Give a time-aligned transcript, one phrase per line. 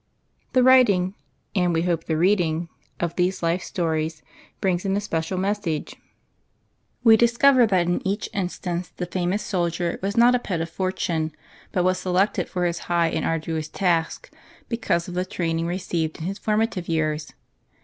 [0.53, 1.13] The writing
[1.53, 2.69] (and, we hope, the reading)
[2.99, 4.23] of these life stories
[4.59, 5.95] brings an especial message.
[7.03, 11.33] We discover that in each instance the famous soldier was not a pet of Fortune,
[11.71, 14.31] but was selected for his high and arduous task,
[14.69, 17.33] because of the training received in his formative years.